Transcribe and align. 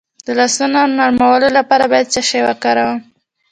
د 0.25 0.27
لاسونو 0.39 0.79
نرمولو 0.97 1.47
لپاره 1.57 1.83
باید 1.91 2.11
څه 2.13 2.21
شی 2.29 2.39
وکاروم؟ 2.47 2.99